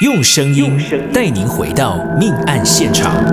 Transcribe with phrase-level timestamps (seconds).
[0.00, 0.76] 用声音
[1.12, 3.24] 带您回到命案现场。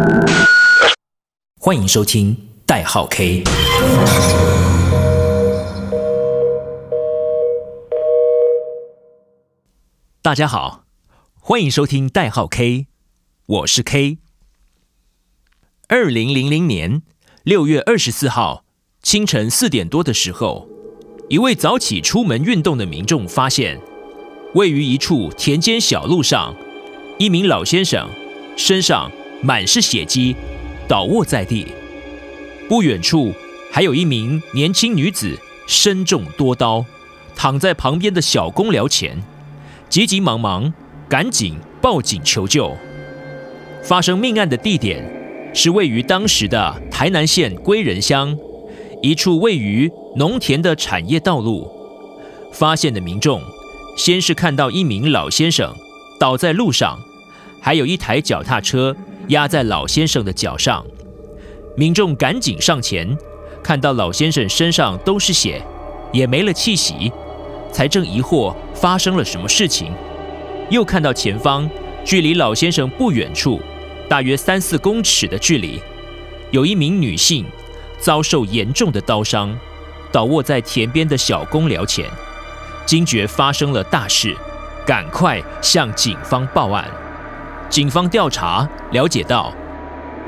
[1.60, 2.38] 欢迎收听
[2.68, 3.44] 代号 K。
[10.22, 10.84] 大家好，
[11.40, 12.86] 欢迎收听代号 K，
[13.48, 14.20] 我是 K。
[15.88, 17.02] 二零零零年
[17.42, 18.64] 六月二十四号
[19.02, 20.70] 清晨四点多的时候，
[21.28, 23.82] 一位早起出门运动的民众发现，
[24.54, 26.54] 位于一处田间小路上，
[27.18, 28.10] 一名老先生
[28.58, 29.10] 身上
[29.42, 30.36] 满是血迹，
[30.90, 31.68] 倒卧在地。
[32.68, 33.34] 不远处
[33.72, 35.38] 还有一名年轻女子
[35.68, 36.86] 身中多刀，
[37.34, 39.18] 躺在旁边的小公寮前，
[39.88, 40.74] 急急忙忙
[41.08, 42.76] 赶紧报警求救。
[43.82, 45.02] 发生命案的地点
[45.54, 48.38] 是位于当时的台南县归仁乡
[49.02, 51.72] 一处位于农田的产业道路。
[52.52, 53.42] 发现的民众
[54.04, 55.76] 先是看到一名老先生
[56.20, 57.00] 倒在路上，
[57.62, 58.96] 还有一台脚踏车
[59.28, 60.84] 压在老先生的脚上。
[61.78, 63.16] 民众赶紧上前，
[63.62, 65.62] 看到老先生身上都是血，
[66.12, 67.12] 也没了气息，
[67.72, 69.94] 才正疑惑发生了什么事情。
[70.72, 71.70] 又看到前方
[72.04, 73.62] 距离老先生不远处，
[74.10, 75.80] 大约三四公尺的距离，
[76.50, 77.46] 有一名女性
[78.00, 79.56] 遭受严重的刀伤，
[80.12, 82.10] 倒卧在田边的小公寮前。
[82.86, 84.36] 惊觉发生了大事，
[84.86, 86.86] 赶快向警方报案。
[87.70, 89.54] 警方调查了解到，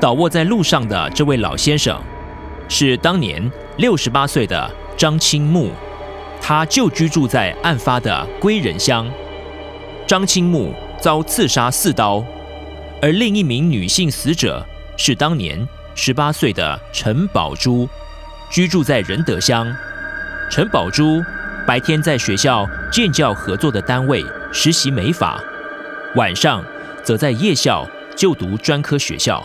[0.00, 2.00] 倒卧在路上的这位老先生，
[2.68, 5.70] 是当年六十八岁的张青木，
[6.40, 9.06] 他就居住在案发的归仁乡。
[10.06, 12.24] 张青木遭刺杀四刀，
[13.02, 14.64] 而另一名女性死者
[14.96, 17.86] 是当年十八岁的陈宝珠，
[18.50, 19.70] 居住在仁德乡。
[20.50, 21.22] 陈宝珠
[21.66, 25.42] 白天在学校建教合作的单位实习美法，
[26.14, 26.62] 晚上
[27.02, 29.42] 则在夜校就读专科学校。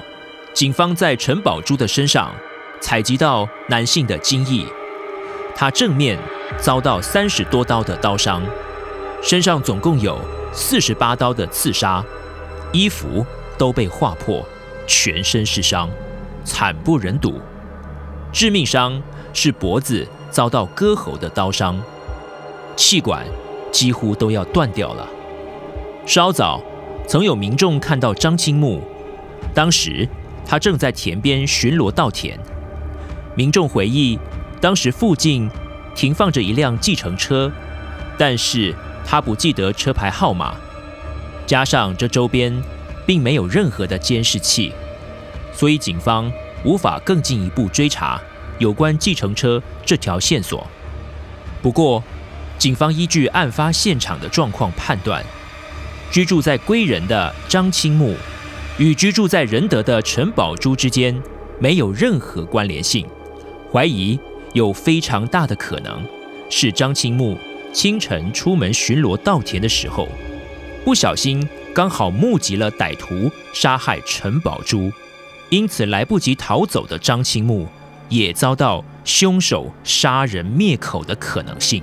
[0.54, 2.30] 警方在陈宝珠的身上
[2.82, 4.66] 采集到男性的精液，
[5.56, 6.20] 他正面
[6.58, 8.44] 遭到三十多刀的刀伤，
[9.24, 10.20] 身上总共有
[10.52, 12.04] 四十八刀的刺杀，
[12.74, 13.26] 衣服
[13.58, 14.46] 都被划破，
[14.86, 15.90] 全身是伤，
[16.44, 17.40] 惨不忍睹。
[18.34, 21.82] 致命伤是脖子遭到割喉的刀伤。
[22.80, 23.28] 气管
[23.74, 25.06] 几乎都要断掉了。
[26.06, 26.64] 稍早，
[27.06, 28.82] 曾有民众看到张青木，
[29.54, 30.08] 当时
[30.46, 32.40] 他正在田边巡逻稻田。
[33.36, 34.18] 民众回忆，
[34.62, 35.52] 当时附近
[35.94, 37.52] 停放着一辆计程车，
[38.18, 38.74] 但是
[39.06, 40.56] 他不记得车牌号码，
[41.46, 42.64] 加上这周边
[43.06, 44.72] 并没有任何的监视器，
[45.52, 46.32] 所以警方
[46.64, 48.22] 无法更进一步追查
[48.58, 50.66] 有关计程车这条线索。
[51.62, 52.02] 不过，
[52.60, 55.24] 警方依据案发现场的状况判断，
[56.12, 58.16] 居住在归仁的张清木
[58.78, 61.20] 与居住在仁德的陈宝珠之间
[61.58, 63.08] 没有任何关联性，
[63.72, 64.20] 怀疑
[64.52, 66.06] 有非常大的可能
[66.50, 67.38] 是张清木
[67.72, 70.10] 清晨出门巡逻稻田的时候，
[70.84, 74.92] 不小心刚好目击了歹徒杀害陈宝珠，
[75.50, 77.70] 因此来不及逃走的张清木
[78.10, 81.82] 也遭到凶手杀人灭口的可能性。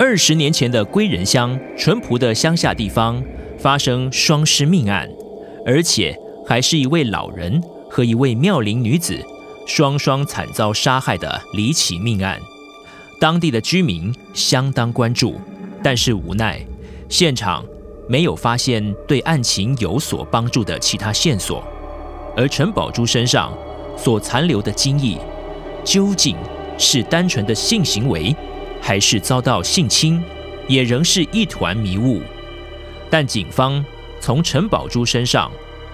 [0.00, 3.22] 二十年前的归仁乡淳朴的乡下地方
[3.58, 5.06] 发生双尸命案，
[5.66, 9.22] 而且还是一位老人和一位妙龄女子
[9.66, 12.40] 双双惨遭杀害的离奇命案。
[13.20, 15.38] 当地的居民相当关注，
[15.82, 16.58] 但是无奈
[17.10, 17.62] 现场
[18.08, 21.62] 没有发现对案情有所帮助的其他线索，
[22.34, 23.52] 而陈宝珠身上
[23.98, 25.18] 所残留的精液
[25.84, 26.38] 究竟
[26.78, 28.34] 是单纯的性行为，
[28.80, 30.22] 还是遭到性侵，
[30.66, 32.22] 也仍是一团迷雾。
[33.10, 33.84] 但警方
[34.20, 35.50] 从陈宝珠身上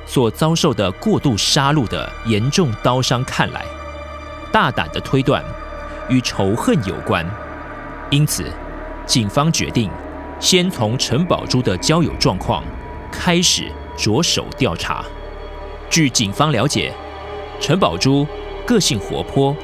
[0.07, 3.65] 所遭受的过度杀戮的严重刀伤看来，
[4.53, 5.45] 大胆的推断
[6.09, 7.27] 与仇恨有关。
[8.11, 8.45] 因此，
[9.05, 9.91] 警方决定
[10.39, 12.63] 先从陈宝珠的交友状况
[13.11, 15.05] 开始着手调查。
[15.89, 16.93] 据警方了解，
[17.61, 18.27] 陈宝珠
[18.67, 19.57] 个性活泼，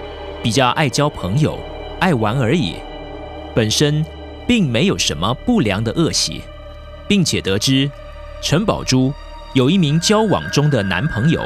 [0.42, 1.58] 比较爱交朋友，
[2.00, 2.76] 爱玩而已。
[3.54, 4.04] 本身
[4.46, 6.42] 并没有什么不良的恶习，
[7.06, 7.90] 并且得知
[8.40, 9.12] 陈宝珠
[9.52, 11.40] 有一名交往中的男朋友，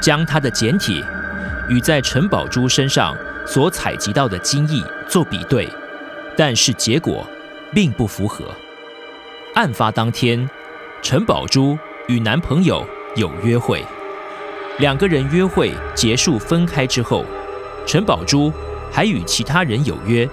[0.00, 1.04] 将他的检体
[1.68, 3.16] 与在陈宝珠身上
[3.46, 5.68] 所采集到的精液做比对，
[6.36, 7.26] 但是结果
[7.74, 8.44] 并不符合。
[9.54, 10.48] 案发当天，
[11.02, 12.86] 陈宝珠与男朋友
[13.16, 13.84] 有约会，
[14.78, 17.24] 两个人约会结束分开之后，
[17.86, 18.52] 陈宝珠
[18.90, 20.28] 还与其他人有约。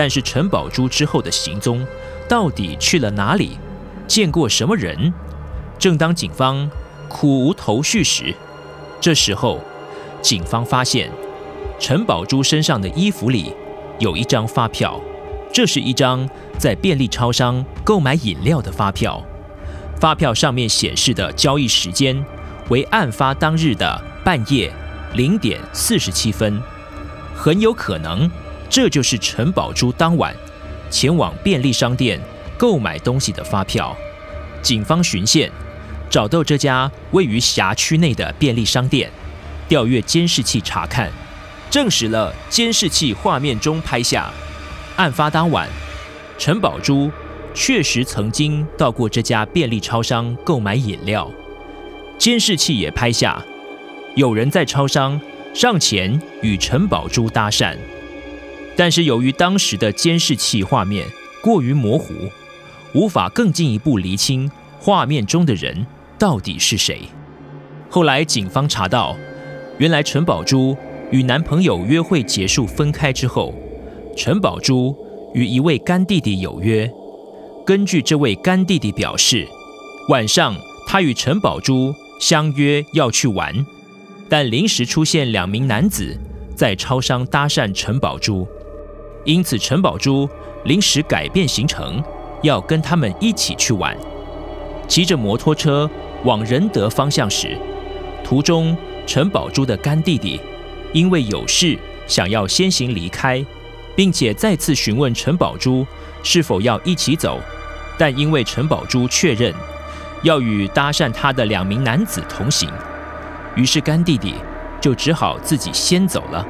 [0.00, 1.86] 但是陈宝珠之后的行踪
[2.26, 3.58] 到底去了哪里？
[4.06, 5.12] 见过什么人？
[5.78, 6.70] 正当警方
[7.06, 8.34] 苦无头绪时，
[8.98, 9.60] 这时候，
[10.22, 11.10] 警方发现
[11.78, 13.52] 陈宝珠身上的衣服里
[13.98, 14.98] 有一张发票，
[15.52, 16.26] 这是一张
[16.56, 19.22] 在便利超商购买饮料的发票。
[20.00, 22.24] 发票上面显示的交易时间
[22.70, 24.72] 为案发当日的半夜
[25.12, 26.58] 零点四十七分，
[27.36, 28.30] 很有可能
[28.70, 30.34] 这就是陈宝珠当晚
[30.88, 32.18] 前往便利商店
[32.56, 33.94] 购买东西的发票。
[34.62, 35.50] 警方循线。
[36.10, 39.08] 找到这家位于辖区内的便利商店，
[39.68, 41.08] 调阅监视器查看，
[41.70, 44.28] 证实了监视器画面中拍下，
[44.96, 45.68] 案发当晚，
[46.36, 47.08] 陈宝珠
[47.54, 51.30] 确实曾经到过这家便利超商购买饮料。
[52.18, 53.40] 监视器也拍下，
[54.16, 55.20] 有人在超商
[55.54, 57.76] 上前与陈宝珠搭讪，
[58.80, 61.06] 但是由于当时的监视器画面
[61.42, 62.14] 过于模糊，
[62.94, 65.86] 无法更进一步厘清画面中的人。
[66.18, 67.02] 到底是谁？
[67.90, 69.14] 后来警方查到，
[69.76, 70.74] 原来陈宝珠
[71.10, 73.54] 与男朋友约会结束分开之后，
[74.16, 74.96] 陈宝珠
[75.34, 76.90] 与一位干弟弟有约。
[77.66, 79.46] 根据这位干弟弟表示，
[80.08, 80.56] 晚上
[80.86, 83.54] 他与陈宝珠相约要去玩，
[84.30, 86.18] 但临时出现两名男子
[86.54, 88.48] 在超商搭讪陈宝珠，
[89.24, 90.28] 因此陈宝珠
[90.64, 92.02] 临时改变行程，
[92.42, 93.96] 要跟他们一起去玩，
[94.88, 95.88] 骑着摩托车。
[96.24, 97.56] 往仁德方向时，
[98.22, 98.76] 途中
[99.06, 100.38] 陈宝珠的干弟弟
[100.92, 103.42] 因为有事想要先行离开，
[103.96, 105.86] 并且再次询问陈宝珠
[106.22, 107.40] 是否要一起走，
[107.96, 109.50] 但因为陈宝珠确认
[110.22, 112.68] 要与搭讪他的两名男子同行，
[113.56, 114.34] 于是干弟弟
[114.78, 116.46] 就只好自己先走了。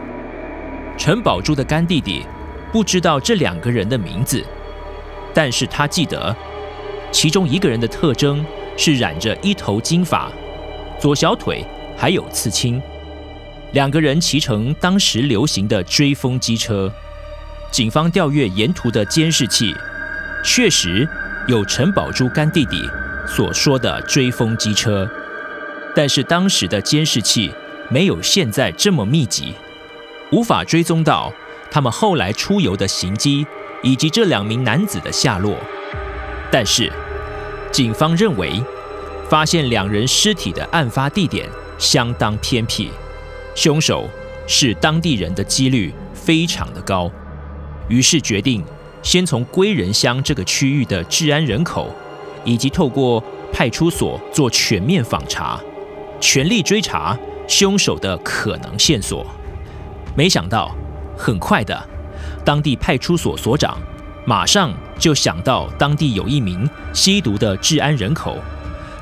[0.99, 2.27] 陈宝珠的干弟弟
[2.73, 4.45] 不知道这两个人的名字，
[5.35, 6.35] 但是他记得
[7.11, 8.45] 其中一个人的特征。
[8.77, 10.33] 是染着一头金发，
[10.99, 11.63] 左小腿
[11.99, 12.81] 还有刺青。
[13.73, 16.91] 两个人骑乘当时流行的追风机车。
[17.71, 19.75] 警方调阅沿途的监视器，
[20.43, 21.07] 确实
[21.47, 22.89] 有陈宝珠干弟弟
[23.27, 25.07] 所说的追风机车，
[25.95, 27.53] 但是当时的监视器
[27.91, 29.53] 没有现在这么密集，
[30.33, 31.31] 无法追踪到
[31.71, 33.47] 他们后来出游的行迹
[33.83, 35.57] 以及这两名男子的下落。
[36.51, 36.93] 但是。
[37.73, 38.61] 警方认为，
[39.29, 42.91] 发现两人尸体的案发地点相当偏僻，
[43.55, 44.09] 凶手
[44.45, 47.09] 是当地人的几率非常的高，
[47.89, 48.65] 于是决定
[49.05, 51.95] 先从归仁乡这个区域的治安人口，
[52.45, 55.61] 以及透过派出所做全面访查，
[56.21, 57.17] 全力追查
[57.47, 59.25] 凶手的可能线索。
[60.17, 60.75] 没想到，
[61.21, 61.87] 很快的，
[62.43, 63.77] 当地派出所所长。
[64.25, 68.39] 马上就想到当地有一名吸毒的治安人口，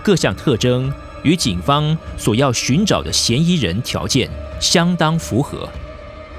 [0.02, 0.92] 各项特征
[1.22, 4.28] 与警方所要寻找的嫌疑人条件
[4.60, 5.68] 相当符合，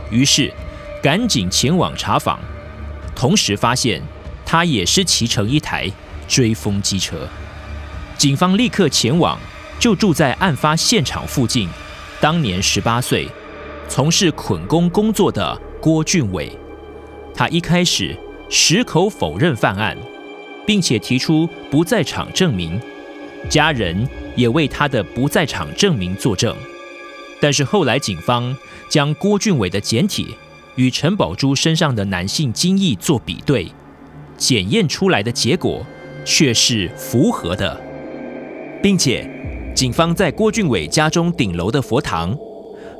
[0.09, 0.51] 于是
[1.01, 2.39] 赶紧前往查访，
[3.15, 4.01] 同时发现
[4.45, 5.89] 他也是骑乘一台
[6.27, 7.27] 追风机车。
[8.17, 9.37] 警方立刻前往
[9.77, 11.69] 就住在案发现场附近，
[12.19, 13.27] 当年十八岁，
[13.87, 16.51] 从事捆工工作的郭俊伟。
[17.33, 18.15] 他一开始。
[18.51, 19.95] 矢口否认犯案，
[20.65, 22.81] 并且提出不在场证明，
[23.47, 26.55] 家人也为他的不在场证明作证。
[27.39, 28.57] 但是后来警方
[28.89, 30.35] 将郭俊伟的检体
[30.77, 33.67] 与陈宝珠身上的男性精液做比对，
[34.35, 35.85] 检验出来的结果
[36.25, 37.79] 却是符合的，
[38.81, 39.29] 并且
[39.75, 42.35] 警方在郭俊伟家中顶楼的佛堂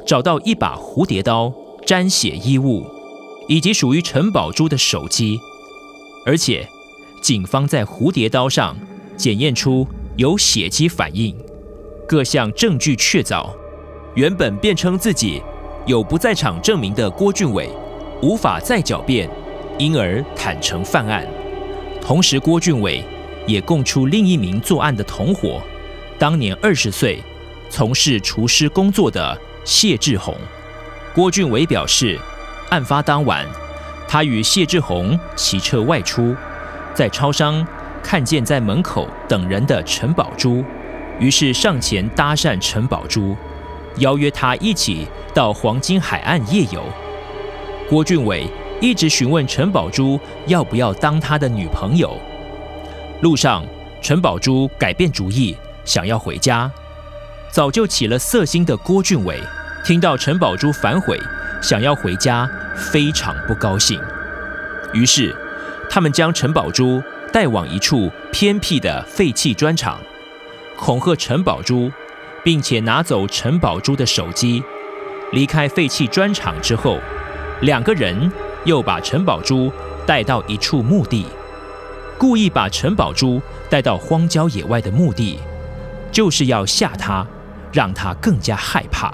[0.06, 1.52] 找到一把蝴蝶刀、
[1.90, 2.86] 沾血衣物。
[3.48, 5.42] 以及属于陈宝珠的手机，
[6.24, 6.70] 而且
[7.20, 8.78] 警方在蝴蝶刀上
[9.18, 11.36] 检验出有血迹反应，
[12.08, 13.50] 各项证据确凿。
[14.14, 15.42] 原本辩称自己
[15.88, 17.68] 有不在场证明的郭俊伟
[18.22, 19.28] 无法再狡辩，
[19.80, 21.28] 因而坦承犯案。
[22.00, 23.04] 同时，郭俊伟
[23.48, 25.60] 也供出另一名作案的同伙，
[26.20, 27.20] 当年二十岁，
[27.68, 30.36] 从事厨师工作的谢志宏。
[31.14, 32.20] 郭俊伟表示。
[32.70, 33.44] 案发当晚，
[34.08, 36.36] 他与谢志宏骑车外出，
[36.94, 37.66] 在超商
[38.04, 40.64] 看见在门口等人的陈宝珠，
[41.18, 43.36] 于是上前搭讪陈宝珠，
[43.96, 46.84] 邀约他一起到黄金海岸夜游。
[47.90, 48.48] 郭俊伟
[48.80, 52.16] 一直询问陈宝珠要不要当他的女朋友。
[53.22, 53.66] 路上，
[54.00, 56.72] 陈宝珠改变主意，想要回家。
[57.50, 59.40] 早就起了色心的郭俊伟，
[59.84, 61.20] 听到陈宝珠反悔。
[61.62, 64.00] 想要回家，非常不高兴。
[64.94, 65.36] 于是，
[65.90, 70.00] 他们将陈宝珠带往一处偏僻的废弃砖厂，
[70.78, 71.92] 恐吓陈宝珠，
[72.46, 74.64] 并且拿走陈宝珠的手机。
[75.34, 76.98] 离开废弃砖厂之后，
[77.60, 78.32] 两个人
[78.64, 79.70] 又把陈宝珠
[80.06, 81.26] 带到一处墓地，
[82.18, 85.40] 故意把陈宝珠带到荒郊野外的墓地，
[86.10, 87.28] 就是要吓他，
[87.74, 89.14] 让他更加害怕。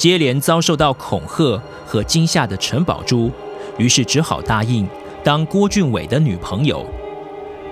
[0.00, 3.30] 接连遭受到恐吓和惊吓的陈宝珠，
[3.76, 4.88] 于是只好答应
[5.22, 6.86] 当郭俊伟的女朋友。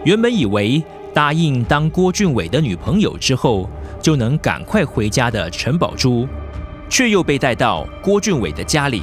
[0.05, 3.67] 原本以为答应当郭俊伟的女朋友之后，
[4.03, 6.29] 就能赶快回家的陈宝珠。
[6.91, 9.03] 却又被带到郭俊伟的家里，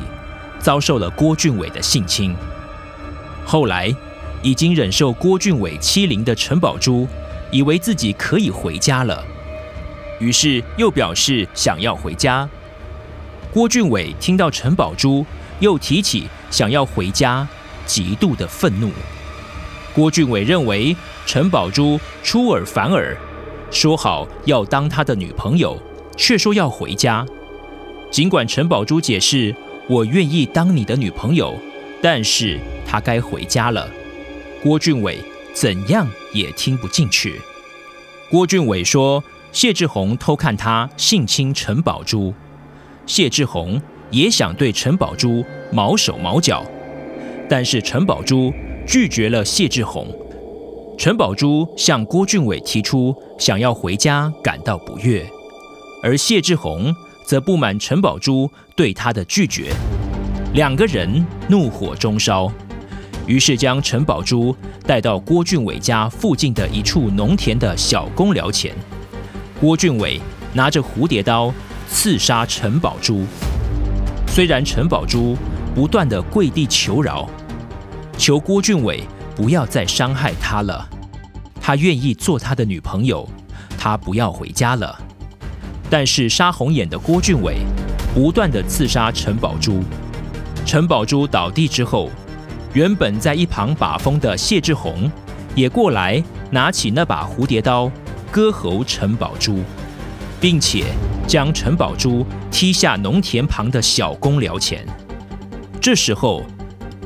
[0.59, 2.35] 遭受了郭俊伟的性侵。
[3.43, 3.91] 后来，
[4.43, 7.07] 已经忍受郭俊伟欺凌的陈宝珠，
[7.49, 9.23] 以为自己可以回家了，
[10.19, 12.47] 于是又表示想要回家。
[13.55, 15.25] 郭俊伟听到陈宝珠
[15.61, 17.47] 又提起想要回家，
[17.85, 18.91] 极度的愤怒。
[19.93, 20.93] 郭俊伟认为
[21.25, 23.15] 陈宝珠出尔反尔，
[23.71, 25.81] 说好要当他的女朋友，
[26.17, 27.25] 却说要回家。
[28.11, 29.55] 尽管陈宝珠解释
[29.87, 31.57] 我愿意当你的女朋友，
[32.01, 33.89] 但是他该回家了。
[34.61, 37.39] 郭俊伟怎样也听不进去。
[38.29, 42.33] 郭俊伟说谢志宏偷看他性侵陈宝珠，
[43.05, 46.63] 谢志宏也想对陈宝珠毛手毛脚，
[47.49, 48.51] 但是陈宝珠
[48.87, 50.07] 拒绝了谢志宏。
[50.97, 55.25] 陈宝珠向郭俊伟提出想要回家感到不悦，
[56.03, 56.93] 而谢志宏。
[57.27, 59.73] 则不满陈宝珠对他的拒绝，
[60.53, 62.51] 两个人怒火中烧，
[63.25, 68.75] 于是将陈宝珠带到郭俊伟家附近的一处农田的小公寮前。
[69.59, 70.21] 郭俊伟
[70.53, 71.51] 拿着蝴蝶刀
[71.87, 73.25] 刺杀陈宝珠。
[74.27, 75.37] 虽然陈宝珠
[75.73, 77.29] 不断地跪地求饶，
[78.17, 79.03] 求郭俊伟
[79.35, 80.87] 不要再伤害她了，
[81.61, 83.27] 他愿意做他的女朋友，
[83.77, 84.97] 他不要回家了。
[85.89, 87.57] 但是杀红眼的郭俊伟
[88.13, 89.83] 不断地刺杀陈宝珠，
[90.65, 92.09] 陈宝珠倒地之后，
[92.73, 95.09] 原本在一旁把风的谢志宏
[95.53, 97.89] 也过来拿起那把蝴蝶刀
[98.31, 99.59] 割喉陈宝珠，
[100.41, 100.85] 并且
[101.27, 104.85] 将陈宝珠踢下农田旁的小公寮前。
[105.81, 106.43] 这时候，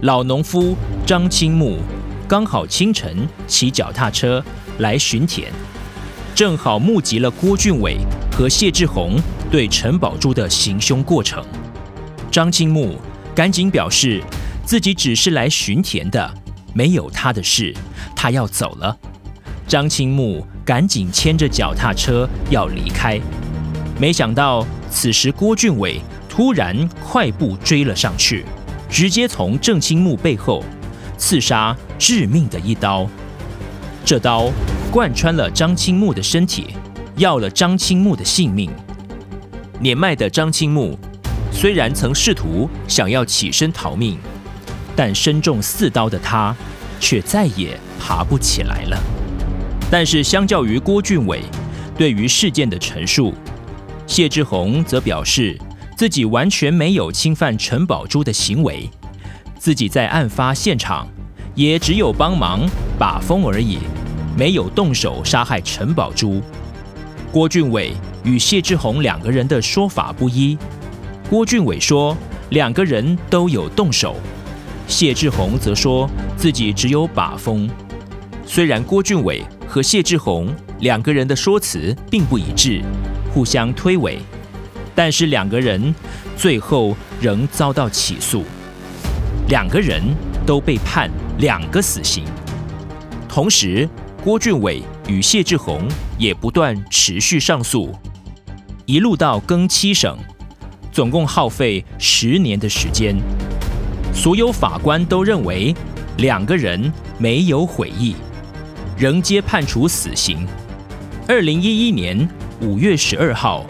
[0.01, 1.79] 老农夫张青木
[2.27, 4.43] 刚好清晨骑脚踏车
[4.79, 5.51] 来巡田，
[6.33, 7.97] 正好目击了郭俊伟。
[8.31, 9.19] 和谢志宏
[9.51, 11.43] 对陈宝珠的行凶过程，
[12.31, 12.95] 张青木
[13.35, 14.23] 赶紧表示
[14.63, 16.33] 自己只是来巡田的，
[16.73, 17.75] 没有他的事，
[18.15, 18.97] 他要走了。
[19.67, 23.19] 张青木赶紧牵着脚踏车要离开，
[23.99, 28.45] 没想到此时郭俊伟突然快步追了上去，
[28.89, 30.63] 直接从郑清木背后
[31.17, 33.07] 刺杀致命的一刀，
[34.05, 34.49] 这刀
[34.89, 36.67] 贯穿了张清木的身体。
[37.17, 38.71] 要了张清木的性命。
[39.81, 40.97] 年迈的张清木
[41.51, 44.17] 虽然曾试图想要起身逃命，
[44.95, 46.55] 但身中四刀的他
[46.97, 48.97] 却再也爬不起来了。
[49.91, 51.41] 但是相较于郭俊伟
[51.97, 53.33] 对于事件的陈述，
[54.09, 55.55] 谢志宏则表示
[55.95, 58.89] 自己完全没有侵犯陈宝珠的行为，
[59.59, 61.07] 自己在案发现场
[61.53, 63.77] 也只有帮忙把风而已，
[64.35, 66.41] 没有动手杀害陈宝珠。
[67.31, 67.91] 郭俊伟
[68.23, 70.57] 与谢志宏两个人的说法不一。
[71.29, 72.17] 郭俊伟说
[72.49, 74.15] 两个人都有动手，
[74.87, 77.69] 谢志宏则说自己只有把风。
[78.43, 82.81] 虽然郭俊伟和谢志宏两个人的说辞并不一致，
[83.33, 84.17] 互相推诿，
[84.95, 85.93] 但是两个人
[86.35, 88.43] 最后仍遭到起诉，
[89.47, 90.01] 两个人
[90.45, 92.23] 都被判两个死刑。
[93.27, 93.87] 同时，
[94.23, 97.95] 郭俊伟与谢志宏也不断持续上诉，
[98.85, 100.13] 一路到更七审，
[100.91, 103.15] 总共耗费十年的时间。
[104.13, 105.73] 所有法官都认为
[106.17, 108.15] 两个人没有悔意，
[108.97, 110.45] 仍皆判处死刑。
[111.27, 112.27] 二零一一年
[112.61, 113.65] 五月十二号，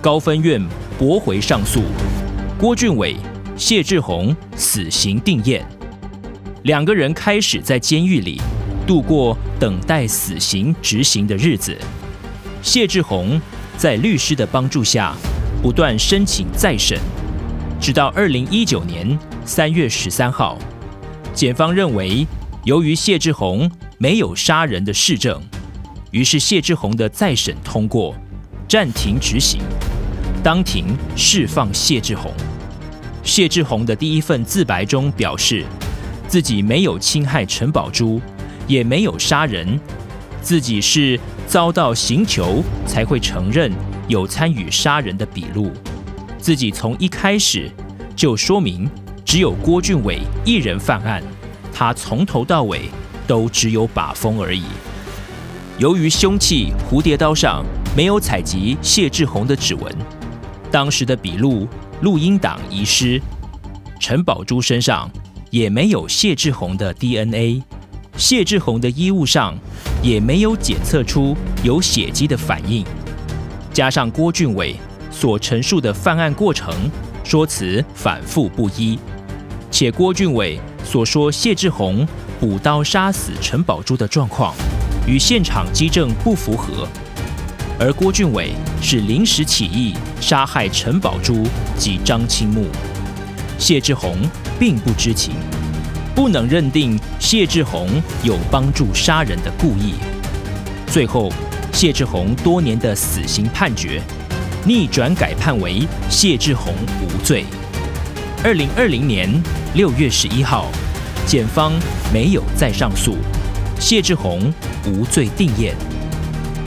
[0.00, 0.58] 高分院
[0.98, 1.82] 驳回上诉，
[2.58, 3.14] 郭俊伟、
[3.58, 5.60] 谢志宏死刑定谳，
[6.62, 8.40] 两个人开始在监狱里。
[8.86, 11.76] 度过等待死刑执行的日子，
[12.62, 13.40] 谢志宏
[13.76, 15.14] 在律师的帮助下
[15.62, 16.98] 不断申请再审，
[17.78, 20.58] 直到二零一九年三月十三号，
[21.32, 22.26] 检方认为
[22.64, 25.40] 由于谢志宏没有杀人的事证，
[26.10, 28.12] 于是谢志宏的再审通过，
[28.72, 29.60] 暂停执行，
[30.42, 32.32] 当庭释放谢志宏。
[33.22, 35.62] 谢志宏的第一份自白中表示，
[36.26, 38.18] 自己没有侵害陈宝珠。
[38.66, 39.78] 也没有杀人，
[40.40, 43.70] 自己是遭到刑求才会承认
[44.08, 45.70] 有参与杀人的笔录。
[46.38, 47.70] 自己从一开始
[48.16, 48.88] 就说明
[49.22, 51.22] 只有郭俊伟一人犯案，
[51.74, 52.88] 他从头到尾
[53.26, 54.62] 都只有把风而已。
[55.76, 57.62] 由于凶器蝴蝶刀上
[57.94, 59.94] 没有采集谢志宏的指纹，
[60.70, 61.68] 当时的笔录
[62.00, 63.20] 录音档遗失，
[64.00, 65.10] 陈宝珠身上
[65.50, 67.62] 也没有谢志宏的 DNA，
[68.16, 69.54] 谢志宏的衣物上
[70.02, 72.82] 也没有检测出有血迹的反应，
[73.74, 74.74] 加上郭俊伟
[75.10, 76.74] 所陈述的犯案过程
[77.22, 78.98] 说辞反复不一，
[79.70, 82.08] 且郭俊伟所说谢志宏
[82.40, 84.54] 补刀杀死陈宝珠的状况。
[85.06, 86.86] 与现场迹证不符合，
[87.84, 91.42] 而郭俊伟是临时起意杀害陈宝珠
[91.76, 92.68] 及张青木，
[93.58, 94.18] 谢志宏
[94.56, 95.34] 并不知情，
[96.14, 97.88] 不能认定谢志宏
[98.22, 99.94] 有帮助杀人的故意。
[100.86, 101.28] 最后，
[101.72, 104.00] 谢志宏多年的死刑判决
[104.64, 106.72] 逆转改判为谢志宏
[107.02, 107.44] 无罪。
[108.44, 109.28] 二零二零年
[109.74, 110.70] 六月十一号，
[111.26, 111.72] 检方
[112.14, 113.16] 没有再上诉，
[113.80, 114.52] 谢志宏。
[114.86, 115.72] 无罪定谳，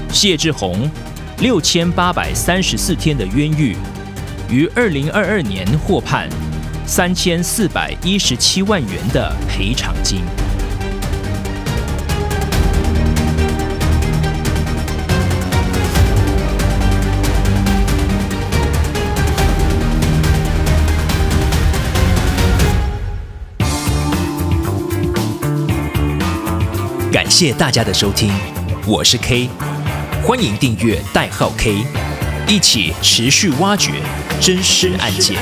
[0.10, 0.89] 谢志宏
[1.42, 3.75] 六千八百三十四天的冤狱，
[4.50, 6.30] 于二零二二年获判
[6.86, 10.22] 三千四百一十七万元的赔偿金。
[27.12, 28.32] 感谢大家的收听，
[28.88, 29.50] 我是 K，
[30.27, 31.86] 欢迎订阅代号 K，
[32.48, 33.91] 一起持续挖掘
[34.41, 35.38] 真实案件。